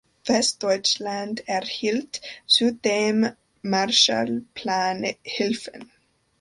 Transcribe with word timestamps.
Westdeutschland 0.25 1.47
erhielt 1.47 2.21
zudem 2.47 3.29
Marshallplan-Hilfen. 3.61 5.91